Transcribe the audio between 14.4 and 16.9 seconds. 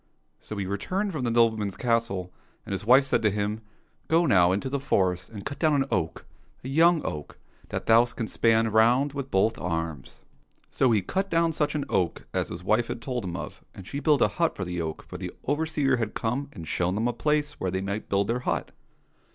of the oak, for the overseer had come and